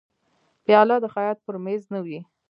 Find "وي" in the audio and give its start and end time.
2.05-2.19